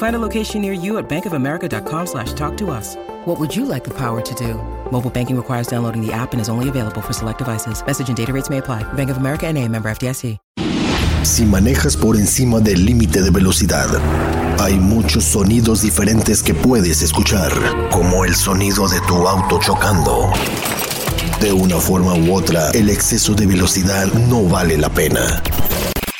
[0.00, 2.96] Find a location near you at bankofamerica.com slash talk to us.
[3.26, 4.54] What would you like the power to do?
[4.90, 7.84] Mobile banking requires downloading the app and is only available for select devices.
[7.86, 8.82] Message and data rates may apply.
[8.94, 10.38] Bank of America and a member FDIC.
[11.22, 13.88] Si manejas por encima del límite de velocidad,
[14.58, 17.52] hay muchos sonidos diferentes que puedes escuchar,
[17.90, 20.32] como el sonido de tu auto chocando.
[21.42, 25.42] De una forma u otra, el exceso de velocidad no vale la pena.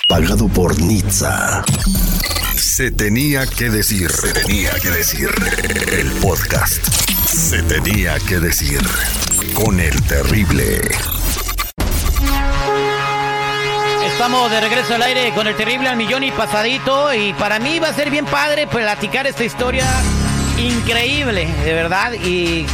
[0.06, 1.64] Pagado por Nizza.
[2.80, 4.10] Se tenía que decir.
[4.10, 5.28] Se tenía que decir.
[5.92, 6.82] El podcast.
[7.26, 8.80] Se tenía que decir.
[9.52, 10.80] Con el terrible.
[14.06, 17.12] Estamos de regreso al aire con el terrible al millón y pasadito.
[17.12, 19.84] Y para mí va a ser bien padre platicar esta historia
[20.56, 22.14] increíble, de verdad.
[22.14, 22.64] Y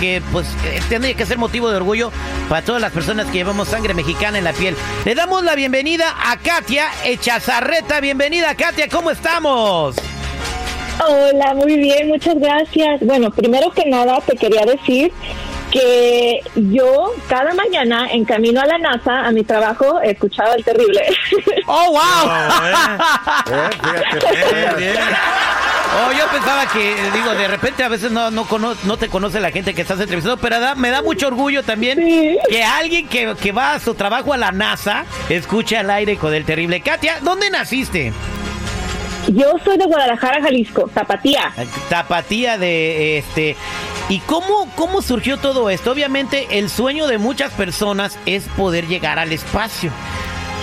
[0.00, 2.10] que pues eh, tiene que ser motivo de orgullo
[2.48, 4.74] para todas las personas que llevamos sangre mexicana en la piel.
[5.04, 8.00] Le damos la bienvenida a Katia Echazarreta.
[8.00, 9.96] Bienvenida Katia, ¿cómo estamos?
[11.06, 13.00] Hola, muy bien, muchas gracias.
[13.02, 15.12] Bueno, primero que nada te quería decir
[15.70, 21.02] que yo cada mañana en camino a la NASA, a mi trabajo, escuchaba el terrible.
[21.66, 22.00] ¡Oh, wow!
[25.92, 28.46] Oh, yo pensaba que, digo, de repente a veces no, no,
[28.84, 31.98] no te conoce la gente que estás entrevistando, pero me da mucho orgullo también
[32.48, 36.32] que alguien que, que va a su trabajo a la NASA escuche al aire con
[36.32, 36.80] el terrible.
[36.80, 38.12] Katia, ¿dónde naciste?
[39.28, 41.52] Yo soy de Guadalajara, Jalisco, Tapatía.
[41.88, 43.56] Tapatía de este.
[44.08, 45.92] ¿Y cómo, cómo surgió todo esto?
[45.92, 49.92] Obviamente el sueño de muchas personas es poder llegar al espacio.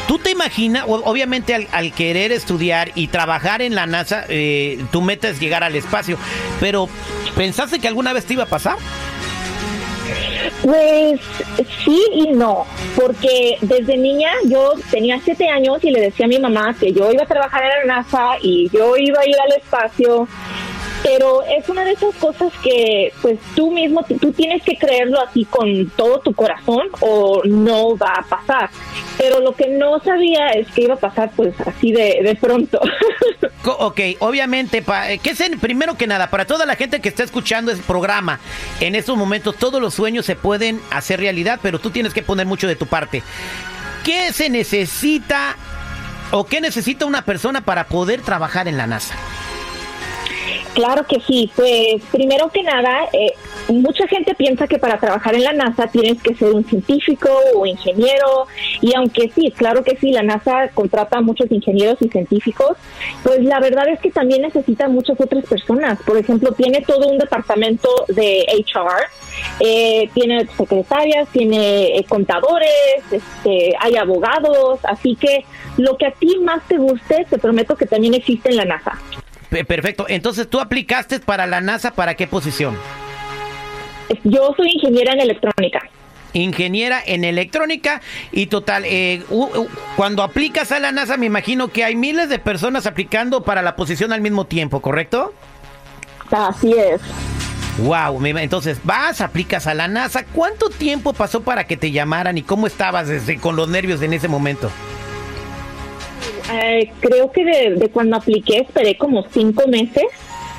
[0.07, 5.27] ¿Tú te imaginas, obviamente al, querer estudiar y trabajar en la NASA, eh, tu meta
[5.27, 6.17] es llegar al espacio,
[6.61, 6.87] pero
[7.35, 8.77] ¿pensaste que alguna vez te iba a pasar?
[10.63, 11.19] Pues
[11.83, 12.65] sí y no,
[12.95, 17.11] porque desde niña yo tenía siete años y le decía a mi mamá que yo
[17.11, 20.27] iba a trabajar en la NASA y yo iba a ir al espacio
[21.07, 25.45] pero es una de esas cosas que pues tú mismo, tú tienes que creerlo así
[25.45, 28.69] con todo tu corazón o no va a pasar.
[29.17, 32.81] Pero lo que no sabía es que iba a pasar pues así de, de pronto.
[33.65, 37.71] ok, obviamente, eh, ¿qué es primero que nada, para toda la gente que está escuchando
[37.71, 38.41] el programa,
[38.81, 42.45] en estos momentos todos los sueños se pueden hacer realidad, pero tú tienes que poner
[42.45, 43.23] mucho de tu parte.
[44.03, 45.55] ¿Qué se necesita
[46.31, 49.15] o qué necesita una persona para poder trabajar en la NASA?
[50.77, 51.49] Claro que sí.
[51.55, 53.33] Pues primero que nada, eh,
[53.69, 57.65] mucha gente piensa que para trabajar en la NASA tienes que ser un científico o
[57.65, 58.45] ingeniero.
[58.81, 62.77] Y aunque sí, claro que sí, la NASA contrata a muchos ingenieros y científicos,
[63.23, 65.97] pues la verdad es que también necesita muchas otras personas.
[66.03, 69.07] Por ejemplo, tiene todo un departamento de HR.
[69.59, 75.43] Eh, tiene secretarias, tiene eh, contadores, este, hay abogados, así que
[75.77, 78.99] lo que a ti más te guste, te prometo que también existe en la NASA.
[79.49, 80.05] Perfecto.
[80.09, 82.77] Entonces, ¿tú aplicaste para la NASA para qué posición?
[84.23, 85.89] Yo soy ingeniera en electrónica.
[86.33, 89.23] Ingeniera en electrónica y total, eh,
[89.95, 93.75] cuando aplicas a la NASA me imagino que hay miles de personas aplicando para la
[93.75, 95.33] posición al mismo tiempo, ¿correcto?
[96.29, 97.01] Así es.
[97.79, 100.25] Wow, entonces vas, aplicas a la NASA.
[100.25, 104.13] ¿Cuánto tiempo pasó para que te llamaran y cómo estabas desde, con los nervios en
[104.13, 104.71] ese momento?
[106.53, 110.05] Eh, creo que de, cuando apliqué esperé como cinco meses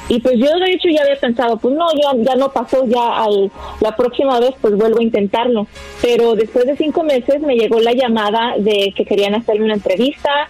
[0.08, 3.24] y pues yo de hecho ya había pensado, pues no, ya, ya no pasó, ya
[3.24, 3.50] al,
[3.80, 5.66] la próxima vez pues vuelvo a intentarlo.
[6.00, 10.48] Pero después de cinco meses me llegó la llamada de que querían hacerme una entrevista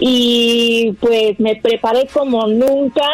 [0.00, 3.06] y pues me preparé como nunca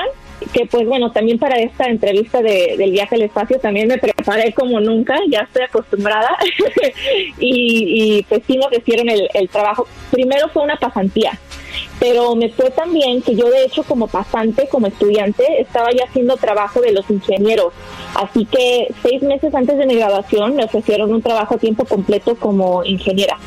[0.52, 4.52] que pues bueno, también para esta entrevista de, del viaje al espacio también me preparé
[4.52, 6.36] como nunca, ya estoy acostumbrada
[7.38, 9.86] y, pues sí me ofrecieron el, el trabajo.
[10.10, 11.38] Primero fue una pasantía,
[11.98, 16.36] pero me fue también que yo de hecho como pasante, como estudiante, estaba ya haciendo
[16.36, 17.72] trabajo de los ingenieros.
[18.14, 22.36] Así que seis meses antes de mi graduación me ofrecieron un trabajo a tiempo completo
[22.36, 23.38] como ingeniera.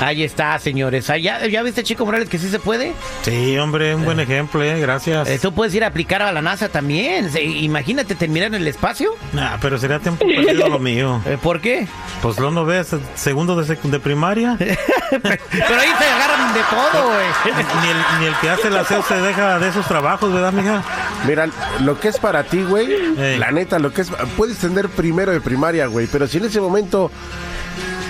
[0.00, 1.08] Ahí está, señores.
[1.08, 2.92] Ah, ¿Ya, ¿Ya viste, Chico Morales, que sí se puede?
[3.22, 5.28] Sí, hombre, un buen ejemplo, eh, gracias.
[5.28, 7.30] Eh, Tú puedes ir a aplicar a la NASA también.
[7.30, 9.10] Se- Imagínate terminar en el espacio.
[9.32, 11.22] Nah, pero sería tiempo perdido lo mío.
[11.26, 11.86] Eh, ¿Por qué?
[12.22, 14.56] Pues lo no ves, segundo de, sec- de primaria.
[14.58, 17.54] Pero ahí se agarran de todo, güey.
[17.82, 20.82] ni, el, ni el que hace el aseo se deja de esos trabajos, ¿verdad, mija?
[21.26, 21.48] Mira,
[21.80, 23.38] lo que es para ti, güey, Ey.
[23.38, 26.60] la neta, lo que es, puedes tener primero de primaria, güey, pero si en ese
[26.60, 27.12] momento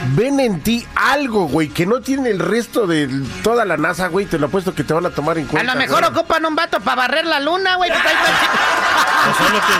[0.08, 3.08] ven en ti algo, güey, que no tiene el resto de
[3.42, 5.72] toda la NASA, güey, te lo apuesto que te van a tomar en A cuenta.
[5.74, 6.10] lo mejor güey.
[6.12, 7.90] ocupan un vato para barrer la luna, güey.
[9.38, 9.72] solo que,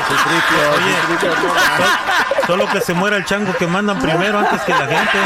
[0.76, 5.19] Oye, solo que se muera el chango que mandan primero antes que la gente.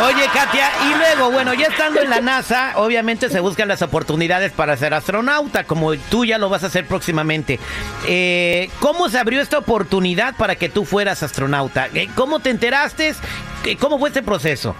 [0.00, 4.52] Oye, Katia, y luego, bueno, ya estando en la NASA, obviamente se buscan las oportunidades
[4.52, 7.58] para ser astronauta, como tú ya lo vas a hacer próximamente.
[8.06, 11.88] Eh, ¿Cómo se abrió esta oportunidad para que tú fueras astronauta?
[11.94, 13.12] Eh, ¿Cómo te enteraste?
[13.64, 14.76] Eh, ¿Cómo fue este proceso?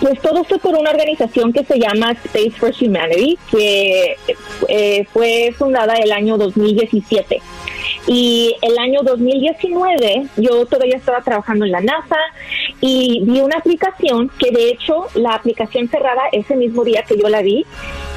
[0.00, 4.16] Pues todo fue por una organización que se llama Space for Humanity, que
[4.68, 7.42] eh, fue fundada el año 2017.
[8.06, 12.16] Y el año 2019 yo todavía estaba trabajando en la NASA
[12.80, 17.28] y vi una aplicación que de hecho la aplicación cerrada ese mismo día que yo
[17.28, 17.66] la vi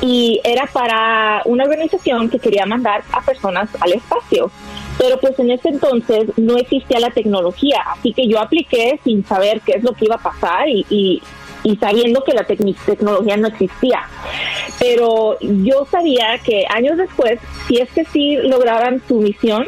[0.01, 4.51] y era para una organización que quería mandar a personas al espacio.
[4.97, 9.61] Pero pues en ese entonces no existía la tecnología, así que yo apliqué sin saber
[9.61, 11.21] qué es lo que iba a pasar y, y,
[11.63, 14.01] y sabiendo que la tecni- tecnología no existía.
[14.79, 19.67] Pero yo sabía que años después, si es que sí lograban su misión,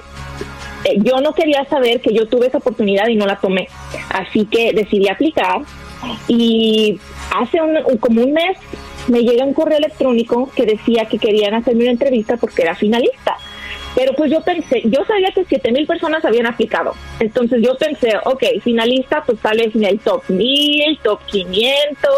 [0.84, 3.68] eh, yo no quería saber que yo tuve esa oportunidad y no la tomé.
[4.10, 5.62] Así que decidí aplicar
[6.28, 7.00] y
[7.36, 8.58] hace un- como un mes
[9.08, 13.38] me llega un correo electrónico que decía que querían hacerme una entrevista porque era finalista.
[13.96, 16.94] Pero pues yo pensé, yo sabía que 7 mil personas habían aplicado.
[17.20, 22.12] Entonces yo pensé, ok, finalista, pues sales en el top 1000, top 500.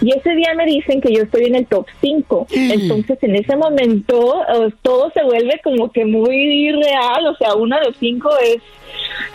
[0.00, 2.46] Y ese día me dicen que yo estoy en el top 5.
[2.50, 7.26] Entonces en ese momento eh, todo se vuelve como que muy real.
[7.26, 8.62] O sea, una de cinco es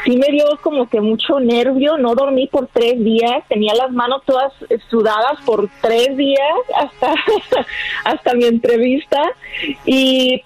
[0.06, 4.22] sí me dio como que mucho nervio, no dormí por tres días, tenía las manos
[4.26, 4.54] todas
[4.90, 6.40] sudadas por tres días
[6.76, 7.14] hasta,
[8.06, 9.22] hasta mi entrevista
[9.86, 10.44] y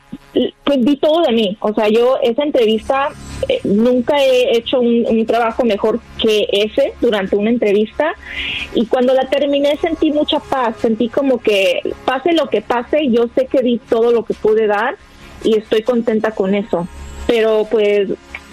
[0.64, 3.10] pues di todo de mí, o sea, yo esa entrevista
[3.50, 8.14] eh, nunca he hecho un, un trabajo mejor que ese durante una entrevista.
[8.74, 13.28] Y cuando la terminé sentí mucha paz, sentí como que pase lo que pase, yo
[13.36, 14.96] sé que di todo lo que pude dar
[15.44, 16.88] y estoy contenta con eso,
[17.28, 18.10] pero pues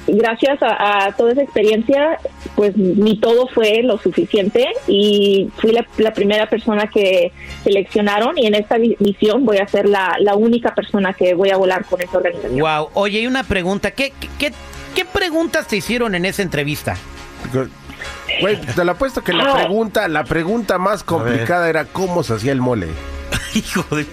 [0.08, 2.19] gracias a, a toda esa experiencia,
[2.56, 7.32] pues ni todo fue lo suficiente y fui la, la primera persona que
[7.62, 11.56] seleccionaron y en esta misión voy a ser la, la única persona que voy a
[11.56, 12.58] volar con esa organización.
[12.58, 12.88] Wow.
[12.94, 13.90] Oye, y una pregunta.
[13.93, 14.52] ¿Qué, qué,
[14.94, 16.96] qué preguntas te hicieron en esa entrevista?
[18.40, 19.54] Güey, te lo apuesto que la Ah.
[19.56, 22.87] pregunta, la pregunta más complicada era cómo se hacía el mole.
[23.54, 24.06] Hijo de...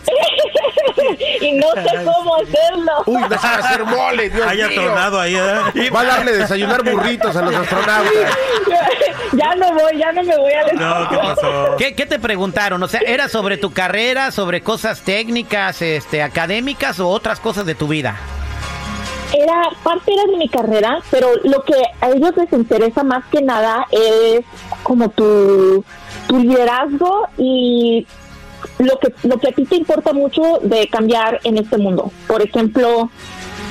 [1.41, 2.91] y no sé cómo hacerlo.
[3.05, 4.81] Uy, no sabe hacer mole, Dios Haya mío.
[4.81, 5.89] tronado ahí, ¿eh?
[5.89, 8.13] Va a darle desayunar burritos a los astronautas.
[9.33, 11.75] ya no voy, ya no me voy a No, ¿qué pasó?
[11.77, 12.81] ¿Qué, qué te preguntaron?
[12.81, 17.75] O sea, ¿era sobre tu carrera, sobre cosas técnicas, este, académicas o otras cosas de
[17.75, 18.15] tu vida?
[19.33, 23.41] era parte era de mi carrera, pero lo que a ellos les interesa más que
[23.41, 24.45] nada es
[24.83, 25.83] como tu,
[26.27, 28.07] tu liderazgo y
[28.80, 32.12] lo que lo que a ti te importa mucho de cambiar en este mundo.
[32.27, 33.10] Por ejemplo,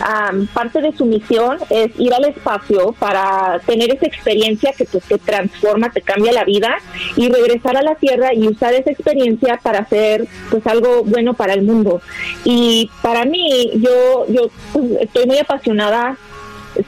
[0.03, 5.05] am, parte de su misión es ir al espacio para tener esa experiencia que pues,
[5.05, 6.77] te transforma, te cambia la vida
[7.17, 11.53] y regresar a la Tierra y usar esa experiencia para hacer pues algo bueno para
[11.53, 12.01] el mundo.
[12.45, 16.17] Y para mí, yo, yo pues, estoy muy apasionada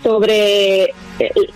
[0.02, 0.94] sobre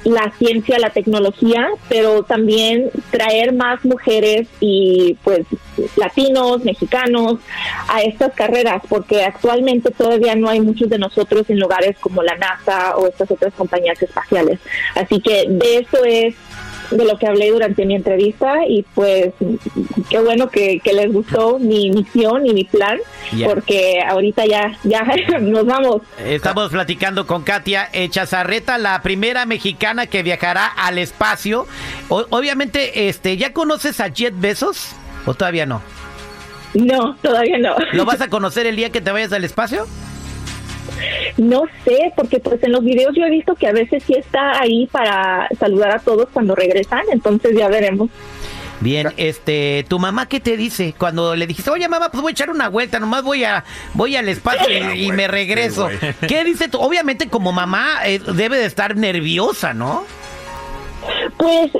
[0.05, 5.47] la ciencia, la tecnología, pero también traer más mujeres y pues
[5.97, 7.39] latinos, mexicanos
[7.89, 12.37] a estas carreras, porque actualmente todavía no hay muchos de nosotros en lugares como la
[12.37, 14.61] NASA o estas otras compañías espaciales.
[14.95, 16.35] Así que de eso es
[16.91, 19.33] de lo que hablé durante mi entrevista y pues
[20.09, 22.99] qué bueno que, que les gustó mi misión y mi plan
[23.45, 25.03] porque ahorita ya ya
[25.41, 31.67] nos vamos Estamos platicando con Katia Echazarreta, la primera mexicana que viajará al espacio.
[32.09, 34.89] O- obviamente, este, ¿ya conoces a Jet Bezos?
[35.27, 35.83] ¿O todavía no?
[36.75, 39.87] no todavía no ¿Lo vas a conocer el día que te vayas al espacio?
[41.37, 44.61] No sé, porque pues en los videos yo he visto que a veces sí está
[44.61, 48.11] ahí para saludar a todos cuando regresan, entonces ya veremos.
[48.81, 52.33] Bien, este, ¿tu mamá qué te dice cuando le dijiste, oye mamá, pues voy a
[52.33, 55.89] echar una vuelta, nomás voy a, voy al espacio y, y me regreso?
[56.27, 56.79] ¿Qué dice tú?
[56.79, 60.05] Obviamente como mamá eh, debe de estar nerviosa, ¿no?
[61.37, 61.71] Pues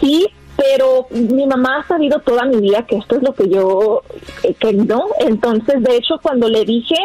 [0.00, 4.02] sí, pero mi mamá ha sabido toda mi vida que esto es lo que yo
[4.42, 6.96] eh, que no entonces de hecho cuando le dije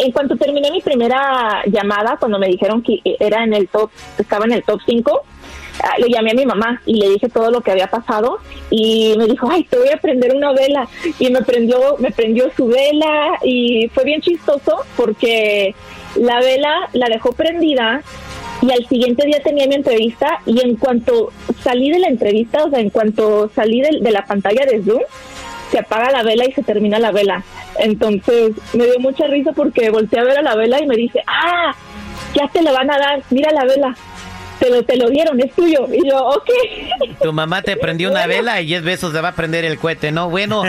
[0.00, 4.46] en cuanto terminé mi primera llamada cuando me dijeron que era en el top estaba
[4.46, 5.22] en el top 5
[5.82, 8.38] ah, le llamé a mi mamá y le dije todo lo que había pasado
[8.70, 10.88] y me dijo ay te voy a prender una vela
[11.18, 15.74] y me prendió me prendió su vela y fue bien chistoso porque
[16.16, 18.02] la vela la dejó prendida
[18.62, 22.70] y al siguiente día tenía mi entrevista y en cuanto salí de la entrevista, o
[22.70, 25.00] sea, en cuanto salí de, de la pantalla de Zoom,
[25.70, 27.42] se apaga la vela y se termina la vela.
[27.78, 31.22] Entonces me dio mucha risa porque volteé a ver a la vela y me dice,
[31.26, 31.74] ah,
[32.34, 33.94] ya te la van a dar, mira la vela.
[34.58, 35.88] Te lo, te lo dieron, es tuyo.
[35.90, 36.50] Y yo, ok.
[37.22, 40.12] Tu mamá te prendió una vela y 10 besos se va a prender el cohete,
[40.12, 40.28] ¿no?
[40.28, 40.64] Bueno.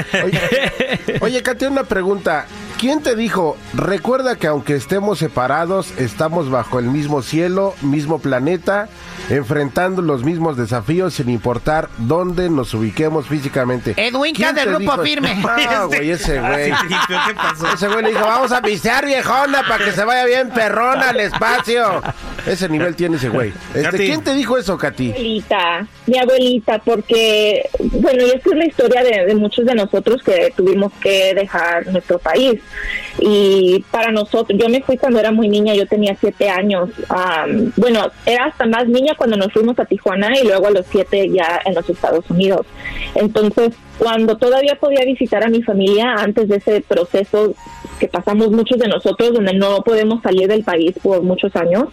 [1.22, 2.46] Oye, Katia, una pregunta.
[2.80, 8.88] ¿Quién te dijo, recuerda que aunque estemos separados, estamos bajo el mismo cielo, mismo planeta,
[9.32, 13.94] enfrentando los mismos desafíos sin importar dónde nos ubiquemos físicamente?
[13.98, 15.42] Edwin ¿Quién del grupo dijo- firme.
[15.48, 16.72] Ah, güey, ese güey.
[17.08, 17.68] ¿Qué pasó?
[17.74, 21.20] Ese güey le dijo, vamos a pistear viejona para que se vaya bien perrona al
[21.20, 22.02] espacio.
[22.48, 23.54] Ese nivel tiene ese güey.
[23.74, 23.98] Este.
[23.98, 25.12] ¿Quién te dijo eso, Katy?
[25.12, 30.22] abuelita, mi abuelita, porque, bueno, y esta es la historia de, de muchos de nosotros
[30.24, 32.60] que tuvimos que dejar nuestro país.
[33.20, 36.90] Y para nosotros, yo me fui cuando era muy niña, yo tenía siete años.
[37.10, 40.86] Am, bueno, era hasta más niña cuando nos fuimos a Tijuana y luego a los
[40.88, 42.66] siete ya en los Estados Unidos.
[43.16, 47.54] Entonces, cuando todavía podía visitar a mi familia antes de ese proceso
[48.00, 51.84] que pasamos muchos de nosotros, donde no podemos salir del país por muchos años,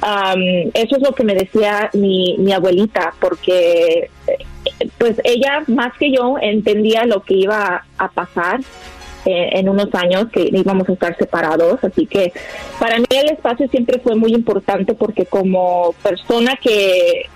[0.00, 0.40] Am,
[0.74, 4.38] eso es lo que me decía mi, mi abuelita, porque eh,
[4.96, 8.60] pues ella más que yo entendía lo que iba a pasar
[9.24, 12.32] eh, en unos años que íbamos a estar separados, así que
[12.78, 17.28] para mí el espacio siempre fue muy importante porque como persona que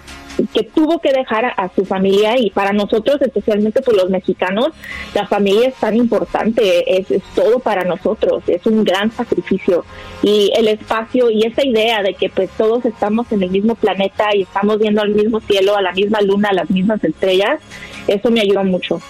[0.53, 4.69] que tuvo que dejar a, su familia y para nosotros, especialmente por los mexicanos,
[5.15, 9.85] la familia es tan importante, es, es todo para nosotros, es un gran sacrificio
[10.23, 14.35] y el espacio y esa idea de que pues todos estamos en el mismo planeta
[14.35, 17.61] y estamos viendo al mismo cielo, a la misma luna, a las mismas estrellas,
[18.07, 19.01] eso me ayuda mucho.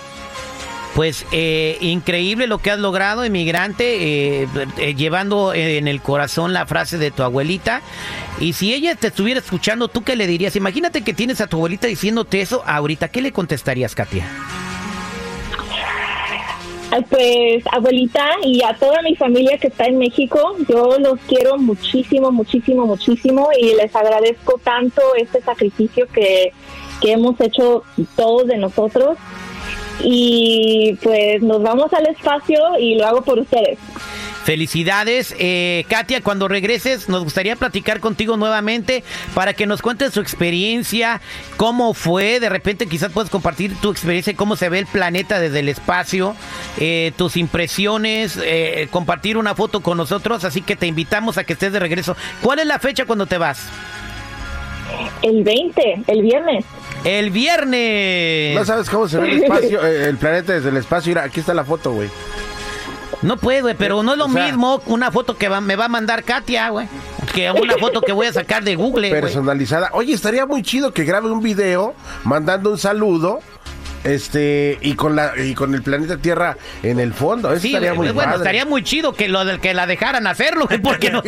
[0.95, 4.49] Pues eh, increíble lo que has logrado, inmigrante, eh,
[4.79, 7.83] eh, llevando en el corazón la frase de tu abuelita.
[8.39, 10.55] Y si ella te estuviera escuchando, ¿tú qué le dirías?
[10.55, 13.09] Imagínate que tienes a tu abuelita diciéndote eso ahorita.
[13.09, 14.25] ¿Qué le contestarías, Katia?
[17.11, 22.31] Pues abuelita y a toda mi familia que está en México, yo los quiero muchísimo,
[22.31, 26.53] muchísimo, muchísimo y les agradezco tanto este sacrificio que,
[27.01, 27.83] que hemos hecho
[28.15, 29.19] todos de nosotros.
[30.01, 33.79] Y pues nos vamos al espacio y lo hago por ustedes.
[34.45, 36.21] Felicidades, eh, Katia.
[36.21, 41.23] Cuando regreses, nos gustaría platicar contigo nuevamente para que nos cuentes su experiencia,
[41.57, 42.41] cómo fue.
[42.41, 46.37] De repente, quizás puedes compartir tu experiencia, cómo se ve el planeta desde el espacio,
[46.79, 50.45] eh, tus impresiones, eh, compartir una foto con nosotros.
[50.45, 52.15] Así que te invitamos a que estés de regreso.
[52.43, 53.67] ¿Cuál es la fecha cuando te vas?
[55.23, 56.67] El 20, el viernes.
[57.05, 58.55] El viernes.
[58.57, 61.11] No sabes cómo se ve el espacio, eh, el planeta desde el espacio.
[61.11, 62.09] Mira, aquí está la foto, güey.
[63.23, 65.77] No puedo, güey, pero no es lo O sea- mismo una foto que va- me
[65.77, 66.89] va a mandar Katia, güey,
[67.35, 69.11] que una foto que voy a sacar de Google.
[69.11, 69.91] Personalizada.
[69.93, 71.95] Oye, estaría muy chido que grabe un video
[72.25, 73.41] mandando un saludo.
[74.05, 77.51] Este, y con la, y con el planeta Tierra en el fondo.
[77.53, 78.37] Eso Sí, estaría muy bueno, padre.
[78.37, 81.23] estaría muy chido que lo del que la dejaran hacerlo, porque no,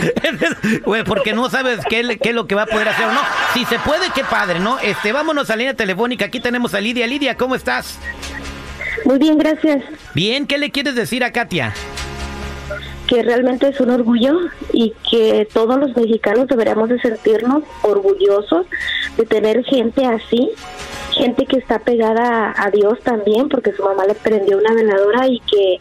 [1.06, 3.20] porque no sabes qué, qué es lo que va a poder hacer o no.
[3.54, 4.78] Si se puede, qué padre, ¿no?
[4.80, 6.26] Este, vámonos a la línea telefónica.
[6.26, 7.06] Aquí tenemos a Lidia.
[7.06, 7.98] Lidia, ¿cómo estás?
[9.04, 9.82] Muy bien, gracias.
[10.14, 11.72] Bien, ¿qué le quieres decir a Katia?
[13.06, 14.36] Que realmente es un orgullo
[14.72, 18.66] y que todos los mexicanos deberíamos de sentirnos orgullosos
[19.16, 20.50] de tener gente así,
[21.16, 25.40] gente que está pegada a Dios también, porque su mamá le prendió una veladora y
[25.40, 25.80] que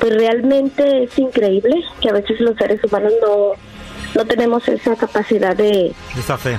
[0.00, 3.52] pues realmente es increíble que a veces los seres humanos no,
[4.14, 6.58] no tenemos esa capacidad de, Esa fe.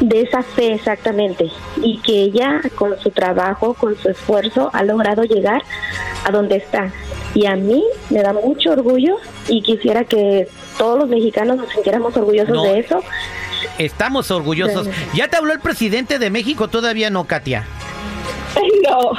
[0.00, 1.50] de esa fe exactamente
[1.82, 5.62] y que ella con su trabajo, con su esfuerzo ha logrado llegar
[6.26, 6.92] a donde está.
[7.34, 9.16] Y a mí me da mucho orgullo
[9.48, 12.62] y quisiera que todos los mexicanos nos sintiéramos orgullosos No.
[12.64, 13.00] de eso.
[13.78, 14.88] Estamos orgullosos.
[15.14, 16.68] ¿Ya te habló el presidente de México?
[16.68, 17.64] Todavía no, Katia.
[18.84, 19.12] No.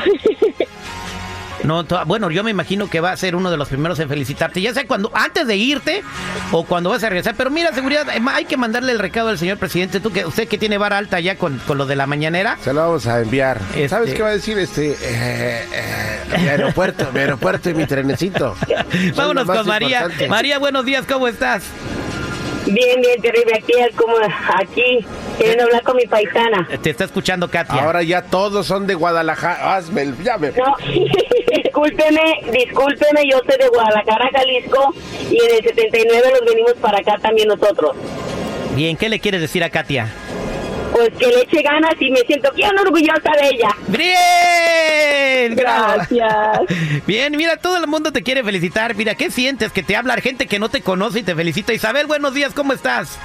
[1.64, 4.60] No, bueno, yo me imagino que va a ser uno de los primeros en felicitarte,
[4.62, 6.04] ya sea cuando antes de irte
[6.52, 7.36] o cuando vas a regresar.
[7.38, 10.02] Pero mira, seguridad, eh, hay que mandarle el recado al señor presidente.
[10.02, 12.58] Tú que usted que tiene vara alta ya con, con lo de la mañanera.
[12.62, 13.62] Se lo vamos a enviar.
[13.70, 14.58] Este- ¿Sabes qué va a decir?
[14.58, 14.98] Este, eh,
[15.72, 18.56] eh, mi aeropuerto, mi aeropuerto y mi trenecito.
[19.16, 20.00] Vámonos con María.
[20.02, 20.28] importante.
[20.28, 21.64] María, buenos días, ¿cómo estás?
[22.65, 23.55] Bien, bien, terrible.
[23.55, 24.15] Aquí, como
[24.55, 25.05] aquí,
[25.38, 26.67] queriendo hablar con mi paisana.
[26.82, 27.84] Te está escuchando Katia.
[27.84, 29.75] Ahora ya todos son de Guadalajara.
[29.75, 30.75] Hazme el, ya me- No,
[31.55, 34.93] discúlpeme, discúlpeme, yo soy de Guadalajara, Jalisco,
[35.29, 37.91] y en el 79 nos venimos para acá también nosotros.
[38.75, 40.12] Bien, ¿qué le quieres decir a Katia?
[40.94, 43.70] Pues que le eche ganas y me siento bien orgullosa de ella.
[43.88, 45.56] ¡Bien!
[45.56, 46.60] Gracias.
[47.08, 48.96] Bien, mira, todo el mundo te quiere felicitar.
[48.96, 49.72] Mira, ¿qué sientes?
[49.72, 51.74] Que te habla gente que no te conoce y te felicita.
[51.74, 53.18] Isabel, buenos días, ¿cómo estás?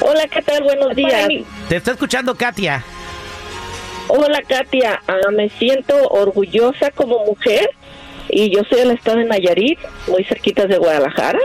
[0.00, 0.62] Hola, ¿qué tal?
[0.62, 1.28] Buenos días.
[1.68, 2.82] Te está escuchando Katia.
[4.06, 5.02] Hola, Katia.
[5.06, 7.68] Ah, me siento orgullosa como mujer
[8.30, 11.40] y yo soy del estado de Nayarit, muy cerquita de Guadalajara.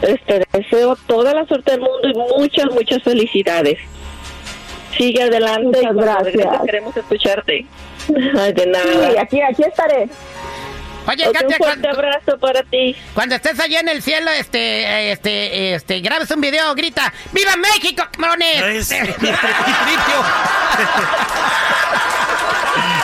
[0.00, 3.78] Este, deseo toda la suerte del mundo y muchas, muchas felicidades.
[4.96, 6.24] Sigue adelante Muchas gracias.
[6.34, 7.66] regreses queremos escucharte.
[8.38, 8.84] Ay, de nada.
[9.10, 10.08] Sí, aquí, aquí estaré.
[11.06, 12.94] Oye, Katia, fuerte cuando, abrazo para ti.
[13.14, 18.02] cuando estés allá en el cielo, este, este, este, grabes un video, grita, ¡Viva México,
[18.12, 18.90] cabrones!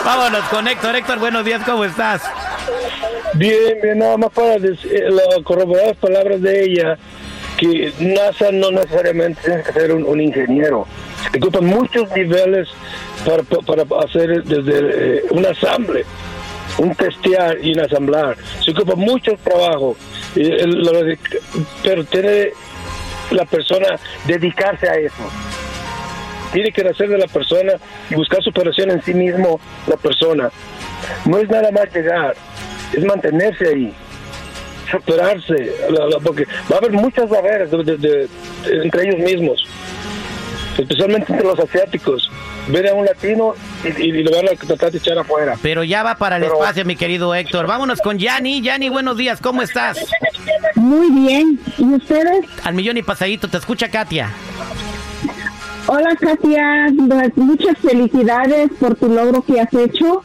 [0.04, 0.96] Vámonos con Héctor.
[0.96, 2.22] Héctor, buenos días, ¿cómo estás?
[3.34, 6.98] Bien, bien, nada más para decir, eh, la- corroborar las palabras de ella,
[7.56, 10.86] que NASA no necesariamente tiene que ser un, un ingeniero.
[11.36, 12.68] Ocupan muchos niveles
[13.24, 16.04] para, para hacer desde eh, un asamble,
[16.78, 18.36] un testear y un asamblar.
[18.64, 19.96] Se ocupa mucho trabajo,
[21.82, 22.50] pero tiene
[23.30, 25.30] la persona dedicarse a eso.
[26.52, 27.72] Tiene que nacer de la persona
[28.10, 30.50] y buscar superación en sí mismo la persona.
[31.24, 32.34] No es nada más llegar,
[32.92, 33.92] es mantenerse ahí,
[34.90, 35.72] superarse,
[36.22, 39.66] porque va a haber muchas barreras entre ellos mismos,
[40.78, 42.30] especialmente entre los asiáticos.
[42.68, 43.54] Ven a un latino
[43.84, 45.56] y, y lo van a tratar de echar afuera.
[45.62, 47.66] Pero ya va para el Pero- espacio, mi querido Héctor.
[47.66, 48.62] Vámonos con Yanni.
[48.62, 49.98] Yanni, buenos días, ¿cómo estás?
[50.76, 51.58] Muy bien.
[51.78, 52.44] ¿Y ustedes?
[52.64, 54.30] Al millón y pasadito, te escucha Katia.
[55.86, 56.86] Hola, Katia.
[57.08, 60.22] Pues, Muchas felicidades por tu logro que has hecho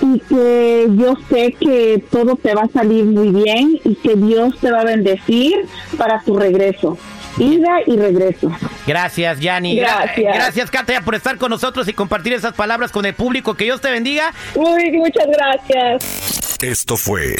[0.00, 4.58] y que yo sé que todo te va a salir muy bien y que Dios
[4.60, 5.54] te va a bendecir
[5.98, 6.96] para tu regreso.
[7.38, 8.50] Ida y regreso.
[8.86, 9.76] Gracias, Yanni.
[9.78, 10.34] Gra- Gracias.
[10.36, 13.54] gracias, Katia, por estar con nosotros y compartir esas palabras con el público.
[13.54, 14.32] Que Dios te bendiga.
[14.54, 16.58] Uy, muchas gracias.
[16.62, 17.34] Esto fue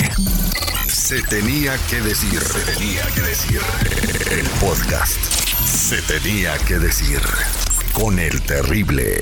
[0.87, 2.41] Se tenía que decir.
[2.41, 3.61] Se tenía que decir.
[4.33, 5.19] El podcast.
[5.65, 7.21] Se tenía que decir.
[7.93, 9.21] Con el terrible.